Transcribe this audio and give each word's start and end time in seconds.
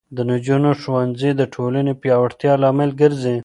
د 0.15 0.17
نجونو 0.31 0.71
ښوونځی 0.81 1.31
د 1.35 1.41
ټولنې 1.55 1.93
پیاوړتیا 2.01 2.53
لامل 2.63 2.89
ګرځي. 3.01 3.37